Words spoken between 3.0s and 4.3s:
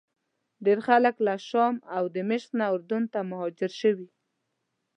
ته مهاجر شوي.